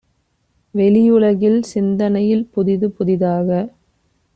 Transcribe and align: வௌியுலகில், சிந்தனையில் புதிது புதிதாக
வௌியுலகில், 0.75 1.59
சிந்தனையில் 1.63 2.45
புதிது 2.53 2.89
புதிதாக 2.91 3.49